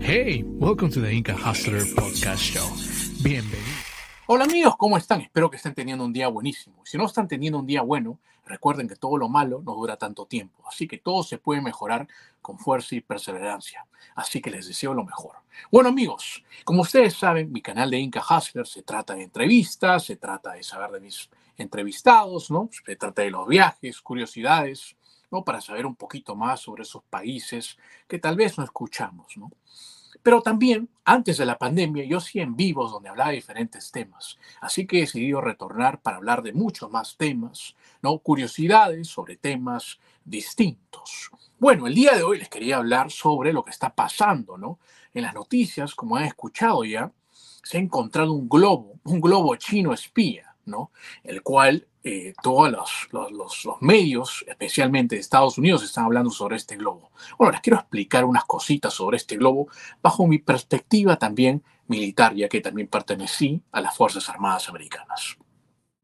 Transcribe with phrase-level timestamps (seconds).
[0.00, 2.66] Hey, welcome to the Inca Hustler Podcast Show.
[3.22, 3.60] Bienvenido.
[4.26, 5.20] Hola amigos, ¿cómo están?
[5.20, 6.80] Espero que estén teniendo un día buenísimo.
[6.84, 10.24] Si no están teniendo un día bueno, recuerden que todo lo malo no dura tanto
[10.24, 12.08] tiempo, así que todo se puede mejorar
[12.40, 13.86] con fuerza y perseverancia.
[14.14, 15.36] Así que les deseo lo mejor.
[15.70, 20.16] Bueno amigos, como ustedes saben, mi canal de Inca Hustler se trata de entrevistas, se
[20.16, 21.28] trata de saber de mis
[21.58, 22.70] entrevistados, ¿no?
[22.84, 24.96] Se trata de los viajes, curiosidades,
[25.32, 25.42] ¿no?
[25.42, 29.50] Para saber un poquito más sobre esos países que tal vez no escuchamos, ¿no?
[30.22, 34.38] Pero también, antes de la pandemia, yo sí en vivos donde hablaba de diferentes temas.
[34.60, 38.18] Así que he decidido retornar para hablar de muchos más temas, ¿no?
[38.18, 41.30] Curiosidades sobre temas distintos.
[41.58, 44.78] Bueno, el día de hoy les quería hablar sobre lo que está pasando, ¿no?
[45.12, 47.10] En las noticias, como han escuchado ya,
[47.62, 50.92] se ha encontrado un globo, un globo chino espía, ¿no?
[51.24, 56.76] El cual eh, todos los, los, medios, especialmente de Estados Unidos, están hablando sobre este
[56.76, 57.10] globo.
[57.38, 59.68] Bueno, les quiero explicar unas cositas sobre este globo
[60.02, 65.36] bajo mi perspectiva también militar, ya que también pertenecí a las Fuerzas Armadas Americanas.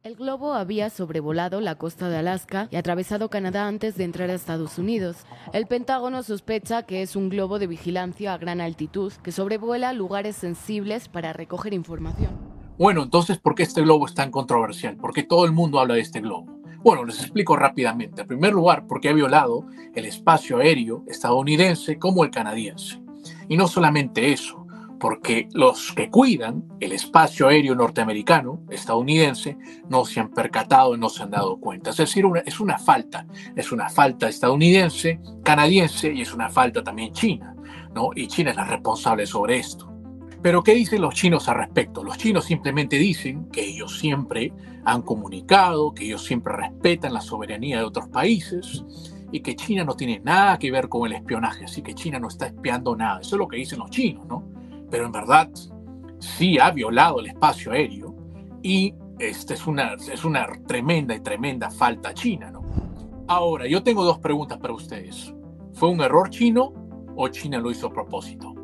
[0.04, 4.34] El globo había sobrevolado la costa de Alaska y atravesado Canadá antes de entrar a
[4.34, 5.26] Estados Unidos.
[5.52, 10.36] El Pentágono sospecha que es un globo de vigilancia a gran altitud que sobrevuela lugares
[10.36, 12.47] sensibles para recoger información.
[12.78, 14.96] Bueno, entonces, ¿por qué este globo es tan controversial?
[14.96, 16.46] ¿Por qué todo el mundo habla de este globo?
[16.84, 18.22] Bueno, les explico rápidamente.
[18.22, 23.02] En primer lugar, porque ha violado el espacio aéreo estadounidense como el canadiense.
[23.48, 24.64] Y no solamente eso,
[25.00, 31.08] porque los que cuidan el espacio aéreo norteamericano, estadounidense, no se han percatado y no
[31.08, 31.90] se han dado cuenta.
[31.90, 33.26] Es decir, es una falta.
[33.56, 37.56] Es una falta estadounidense, canadiense y es una falta también china.
[37.92, 38.10] ¿no?
[38.14, 39.97] Y China es la responsable sobre esto.
[40.40, 42.04] Pero ¿qué dicen los chinos al respecto?
[42.04, 44.52] Los chinos simplemente dicen que ellos siempre
[44.84, 48.84] han comunicado, que ellos siempre respetan la soberanía de otros países
[49.32, 52.28] y que China no tiene nada que ver con el espionaje, así que China no
[52.28, 53.20] está espiando nada.
[53.20, 54.44] Eso es lo que dicen los chinos, ¿no?
[54.90, 55.50] Pero en verdad
[56.18, 58.14] sí ha violado el espacio aéreo
[58.62, 62.62] y esta es una, es una tremenda y tremenda falta china, ¿no?
[63.26, 65.34] Ahora, yo tengo dos preguntas para ustedes.
[65.74, 66.72] ¿Fue un error chino
[67.14, 68.54] o China lo hizo a propósito?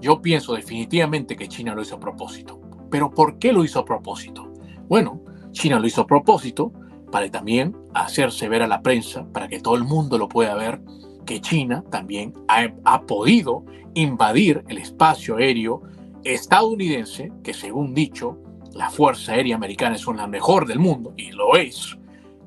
[0.00, 2.60] Yo pienso definitivamente que China lo hizo a propósito.
[2.90, 4.52] Pero ¿por qué lo hizo a propósito?
[4.88, 5.22] Bueno,
[5.52, 6.72] China lo hizo a propósito
[7.10, 10.80] para también hacerse ver a la prensa, para que todo el mundo lo pueda ver,
[11.26, 13.64] que China también ha, podido
[13.94, 15.82] invadir el espacio aéreo
[16.24, 18.38] estadounidense, que según dicho,
[18.72, 21.98] la Fuerza Aérea Americana es una mejor del mundo, y lo es,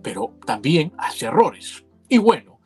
[0.01, 1.83] pero también hace errores.
[2.07, 2.59] Y bueno,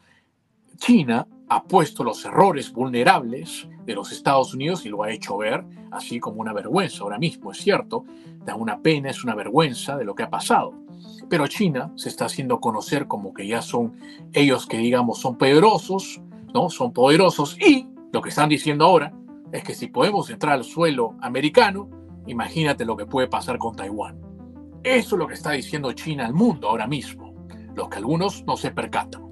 [0.77, 5.63] China ha puesto los errores vulnerables de los Estados Unidos y lo ha hecho ver
[5.91, 7.03] así como una vergüenza.
[7.03, 8.05] Ahora mismo es cierto,
[8.43, 10.73] da una pena, es una vergüenza de lo que ha pasado.
[11.29, 13.93] Pero China se está haciendo conocer como que ya son
[14.33, 16.21] ellos que digamos son poderosos,
[16.53, 16.69] ¿no?
[16.69, 19.13] Son poderosos y lo que están diciendo ahora
[19.51, 21.89] es que si podemos entrar al suelo americano,
[22.27, 24.19] imagínate lo que puede pasar con Taiwán.
[24.83, 27.33] Eso es lo que está diciendo China al mundo ahora mismo,
[27.75, 29.24] lo que algunos no se percatan.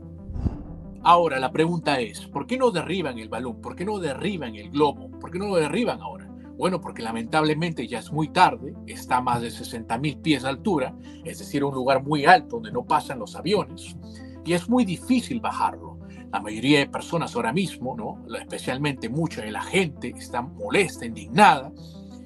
[1.05, 3.59] Ahora, la pregunta es, ¿por qué no derriban el balón?
[3.59, 5.09] ¿Por qué no derriban el globo?
[5.19, 6.29] ¿Por qué no lo derriban ahora?
[6.57, 10.49] Bueno, porque lamentablemente ya es muy tarde, está a más de 60 mil pies de
[10.49, 13.97] altura, es decir, un lugar muy alto donde no pasan los aviones,
[14.45, 15.99] y es muy difícil bajarlo.
[16.31, 18.25] La mayoría de personas ahora mismo, ¿no?
[18.37, 21.69] especialmente mucha de la gente, está molesta, indignada,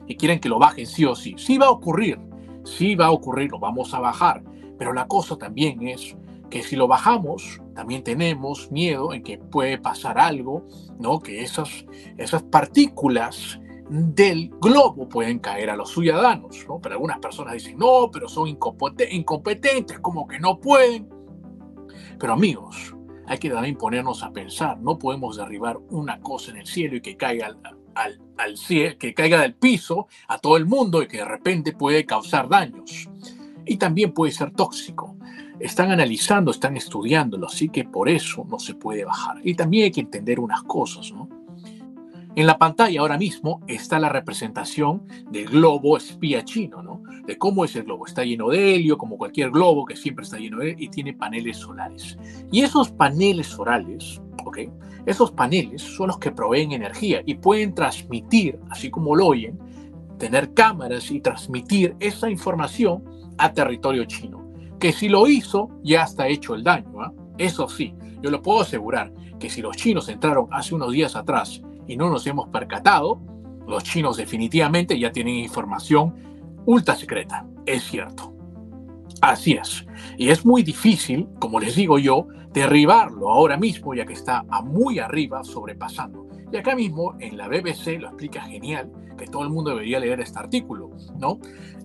[0.05, 1.33] y quieren que lo bajen sí o sí.
[1.37, 2.19] Sí va a ocurrir,
[2.63, 4.43] sí va a ocurrir, lo vamos a bajar,
[4.77, 6.15] pero la cosa también es
[6.49, 10.65] que si lo bajamos, también tenemos miedo en que puede pasar algo,
[10.99, 11.19] ¿no?
[11.19, 11.85] Que esas,
[12.17, 13.59] esas partículas
[13.89, 16.79] del globo pueden caer a los ciudadanos, ¿no?
[16.79, 21.09] Pero algunas personas dicen, no, pero son incompetentes, como que no pueden.
[22.19, 22.95] Pero amigos,
[23.27, 27.01] hay que también ponernos a pensar, no podemos derribar una cosa en el cielo y
[27.01, 27.59] que caiga al,
[27.95, 31.73] al, al cielo, que caiga del piso a todo el mundo y que de repente
[31.73, 33.09] puede causar daños.
[33.65, 35.16] Y también puede ser tóxico
[35.59, 39.39] están analizando, están estudiándolo, así que por eso no se puede bajar.
[39.43, 41.29] Y también hay que entender unas cosas, ¿no?
[42.35, 47.01] En la pantalla ahora mismo está la representación del globo espía chino, ¿no?
[47.25, 48.05] De cómo es el globo.
[48.05, 51.13] Está lleno de helio, como cualquier globo que siempre está lleno de helio, y tiene
[51.13, 52.15] paneles solares.
[52.51, 54.59] Y esos paneles solares, ¿ok?
[55.07, 59.57] Esos paneles son los que proveen energía y pueden transmitir, así como lo oyen,
[60.19, 63.03] tener cámaras y transmitir esa información
[63.39, 64.46] a territorio chino
[64.79, 67.01] que si lo hizo ya está hecho el daño.
[67.01, 67.13] ¿ah?
[67.37, 71.61] Eso sí, yo lo puedo asegurar que si los chinos entraron hace unos días atrás
[71.87, 73.21] y no nos hemos percatado,
[73.67, 76.15] los chinos definitivamente ya tienen información
[76.65, 77.45] ultra secreta.
[77.65, 78.33] Es cierto.
[79.21, 79.85] Así es.
[80.17, 84.61] Y es muy difícil, como les digo yo, derribarlo ahora mismo, ya que está a
[84.61, 86.27] muy arriba sobrepasando.
[86.51, 90.21] Y acá mismo en la BBC lo explica genial, que todo el mundo debería leer
[90.21, 91.39] este artículo, ¿no?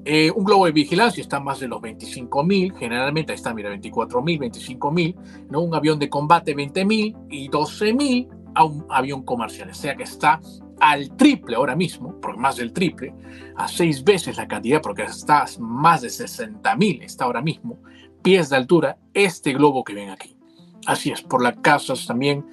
[0.05, 5.17] Eh, un globo de vigilancia está más de los 25.000, generalmente está, mira, 24.000, 25.000,
[5.50, 5.61] ¿no?
[5.61, 10.40] Un avión de combate 20.000 y 12.000 a un avión comercial, o sea que está
[10.81, 13.14] al triple ahora mismo, por más del triple,
[13.55, 17.79] a seis veces la cantidad, porque está más de 60.000, está ahora mismo,
[18.20, 20.37] pies de altura, este globo que ven aquí.
[20.87, 22.44] Así es, por las casas también,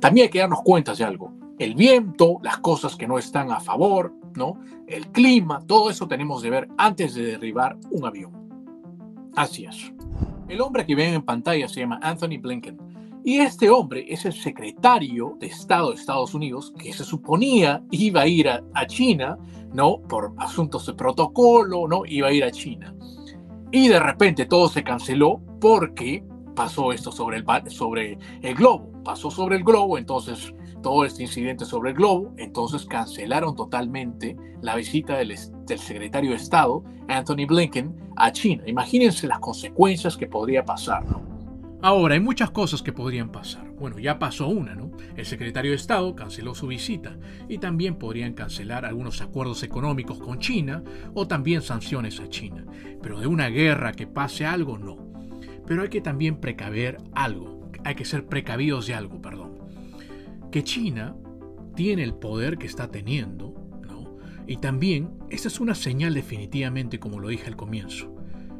[0.00, 1.32] también hay que darnos cuenta de algo.
[1.60, 4.58] El viento, las cosas que no están a favor, ¿no?
[4.86, 8.32] El clima, todo eso tenemos que ver antes de derribar un avión.
[9.34, 9.92] Así es.
[10.48, 12.78] El hombre que ven en pantalla se llama Anthony Blinken
[13.26, 18.20] y este hombre es el secretario de Estado de Estados Unidos que se suponía iba
[18.20, 19.36] a ir a, China,
[19.74, 20.00] ¿no?
[20.02, 22.06] Por asuntos de protocolo, ¿no?
[22.06, 22.94] Iba a ir a China.
[23.72, 26.22] Y de repente todo se canceló porque
[26.54, 28.92] pasó esto sobre el, sobre el globo.
[29.02, 30.54] Pasó sobre el globo, entonces
[30.86, 36.84] todo este incidente sobre el globo, entonces cancelaron totalmente la visita del, secretario de Estado,
[37.08, 38.62] Anthony Blinken, a China.
[38.68, 41.26] Imagínense las consecuencias que podría pasar, ¿no?
[41.82, 43.68] Ahora, hay muchas cosas que podrían pasar.
[43.72, 44.92] Bueno, ya pasó una, ¿no?
[45.16, 47.18] El secretario de Estado canceló su visita
[47.48, 50.84] y también podrían cancelar algunos acuerdos económicos con China
[51.14, 52.64] o también sanciones a China.
[53.02, 54.98] Pero de una guerra que pase algo, no.
[55.66, 59.55] Pero hay que también precaver algo, hay que ser precavidos de algo, perdón.
[60.50, 61.16] Que China
[61.74, 63.54] tiene el poder que está teniendo,
[63.86, 64.16] ¿no?
[64.46, 68.16] Y también, esta es una señal definitivamente, como lo dije al comienzo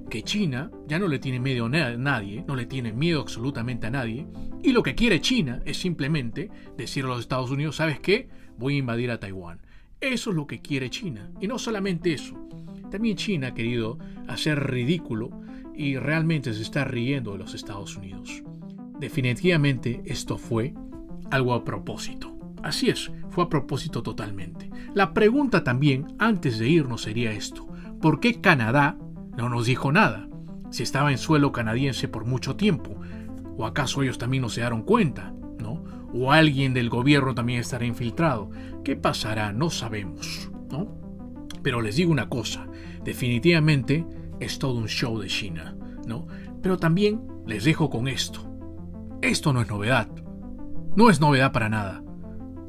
[0.09, 3.91] que China ya no le tiene miedo a nadie, no le tiene miedo absolutamente a
[3.91, 4.27] nadie,
[4.63, 8.29] y lo que quiere China es simplemente decir a los Estados Unidos, ¿sabes qué?
[8.57, 9.61] Voy a invadir a Taiwán.
[10.01, 11.31] Eso es lo que quiere China.
[11.41, 12.37] Y no solamente eso.
[12.91, 13.99] También China ha querido
[14.29, 15.31] hacer ridículo
[15.75, 18.43] y realmente se está riendo de los Estados Unidos.
[19.01, 20.75] Definitivamente esto fue
[21.31, 22.37] algo a propósito.
[22.63, 24.71] Así es, fue a propósito totalmente.
[24.95, 27.69] La pregunta también, antes de irnos, sería esto.
[28.01, 28.99] ¿Por qué Canadá
[29.37, 30.29] no nos dijo nada.
[30.71, 32.99] Si estaba en suelo canadiense por mucho tiempo.
[33.57, 35.35] ¿O acaso ellos también no se dieron cuenta?
[35.59, 35.85] ¿No?
[36.13, 38.51] ¿O alguien del gobierno también estará infiltrado?
[38.83, 39.53] ¿Qué pasará?
[39.53, 40.51] No sabemos.
[40.71, 40.89] ¿no?
[41.63, 42.67] Pero les digo una cosa.
[43.05, 44.07] Definitivamente
[44.41, 45.77] es todo un show de China.
[46.07, 46.27] ¿no?
[46.63, 48.41] Pero también les dejo con esto.
[49.23, 50.09] Esto no es novedad.
[50.97, 52.03] No es novedad para nada.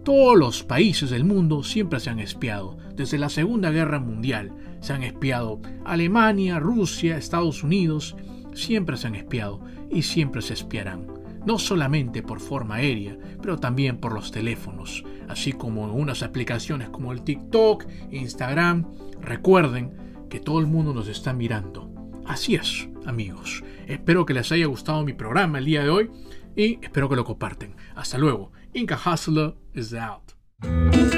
[0.04, 2.78] Todos los países del mundo siempre se han espiado.
[2.94, 4.52] Desde la Segunda Guerra Mundial
[4.82, 5.62] se han espiado.
[5.86, 8.18] Alemania, Rusia, Estados Unidos,
[8.54, 11.08] siempre se han espiado y siempre se espiarán.
[11.46, 17.14] No solamente por forma aérea, pero también por los teléfonos, así como unas aplicaciones como
[17.14, 18.88] el TikTok, Instagram.
[19.22, 19.94] Recuerden
[20.30, 21.90] que todo el mundo nos está mirando.
[22.26, 23.64] Así es, amigos.
[23.88, 26.10] Espero que les haya gustado mi programa el día de hoy
[26.58, 27.76] y espero que lo comparten.
[27.96, 28.52] Hasta luego.
[28.74, 31.17] Inca Hustler is out.